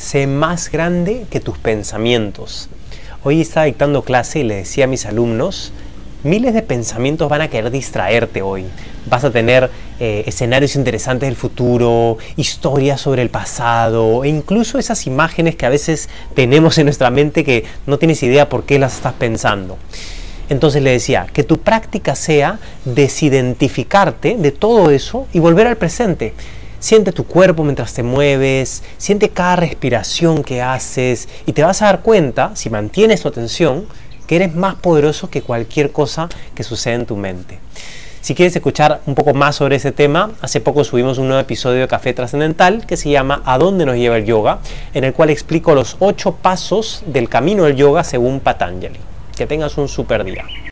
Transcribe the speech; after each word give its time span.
sé 0.00 0.26
más 0.26 0.70
grande 0.72 1.26
que 1.30 1.40
tus 1.40 1.58
pensamientos. 1.58 2.70
Hoy 3.22 3.42
estaba 3.42 3.66
dictando 3.66 4.02
clase 4.02 4.40
y 4.40 4.44
le 4.44 4.56
decía 4.56 4.84
a 4.84 4.88
mis 4.88 5.04
alumnos, 5.04 5.72
miles 6.24 6.54
de 6.54 6.62
pensamientos 6.62 7.28
van 7.28 7.42
a 7.42 7.48
querer 7.48 7.70
distraerte 7.70 8.40
hoy. 8.40 8.64
Vas 9.10 9.24
a 9.24 9.30
tener 9.30 9.70
eh, 10.00 10.24
escenarios 10.26 10.74
interesantes 10.74 11.28
del 11.28 11.36
futuro, 11.36 12.16
historias 12.36 13.02
sobre 13.02 13.20
el 13.20 13.28
pasado 13.28 14.24
e 14.24 14.28
incluso 14.28 14.78
esas 14.78 15.06
imágenes 15.06 15.54
que 15.56 15.66
a 15.66 15.70
veces 15.70 16.08
tenemos 16.34 16.78
en 16.78 16.86
nuestra 16.86 17.10
mente 17.10 17.44
que 17.44 17.64
no 17.86 17.98
tienes 17.98 18.22
idea 18.22 18.48
por 18.48 18.64
qué 18.64 18.78
las 18.78 18.94
estás 18.94 19.12
pensando. 19.12 19.76
Entonces 20.48 20.82
le 20.82 20.92
decía, 20.92 21.26
que 21.32 21.44
tu 21.44 21.58
práctica 21.58 22.14
sea 22.14 22.58
desidentificarte 22.86 24.36
de 24.38 24.50
todo 24.50 24.90
eso 24.90 25.28
y 25.34 25.40
volver 25.40 25.66
al 25.66 25.76
presente. 25.76 26.32
Siente 26.80 27.12
tu 27.12 27.26
cuerpo 27.26 27.62
mientras 27.62 27.92
te 27.92 28.02
mueves, 28.02 28.82
siente 28.96 29.28
cada 29.28 29.56
respiración 29.56 30.42
que 30.42 30.62
haces 30.62 31.28
y 31.44 31.52
te 31.52 31.62
vas 31.62 31.82
a 31.82 31.86
dar 31.86 32.00
cuenta, 32.00 32.56
si 32.56 32.70
mantienes 32.70 33.20
tu 33.20 33.28
atención, 33.28 33.84
que 34.26 34.36
eres 34.36 34.54
más 34.54 34.76
poderoso 34.76 35.28
que 35.28 35.42
cualquier 35.42 35.92
cosa 35.92 36.30
que 36.54 36.62
sucede 36.62 36.94
en 36.94 37.04
tu 37.04 37.16
mente. 37.16 37.58
Si 38.22 38.34
quieres 38.34 38.56
escuchar 38.56 39.02
un 39.04 39.14
poco 39.14 39.34
más 39.34 39.56
sobre 39.56 39.76
ese 39.76 39.92
tema, 39.92 40.30
hace 40.40 40.62
poco 40.62 40.82
subimos 40.82 41.18
un 41.18 41.28
nuevo 41.28 41.42
episodio 41.42 41.80
de 41.82 41.88
Café 41.88 42.14
Trascendental 42.14 42.86
que 42.86 42.96
se 42.96 43.10
llama 43.10 43.42
¿A 43.44 43.58
dónde 43.58 43.84
nos 43.84 43.96
lleva 43.96 44.16
el 44.16 44.24
yoga? 44.24 44.60
en 44.94 45.04
el 45.04 45.12
cual 45.12 45.28
explico 45.28 45.74
los 45.74 45.96
ocho 46.00 46.32
pasos 46.32 47.02
del 47.06 47.28
camino 47.28 47.64
del 47.64 47.76
yoga 47.76 48.04
según 48.04 48.40
Patanjali. 48.40 49.00
Que 49.36 49.46
tengas 49.46 49.76
un 49.76 49.88
super 49.88 50.24
día. 50.24 50.44